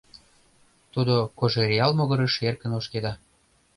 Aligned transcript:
Тудо 0.93 1.15
Кожеръял 1.39 1.91
могырыш 1.97 2.33
эркын 2.47 2.71
ошкеда. 2.79 3.13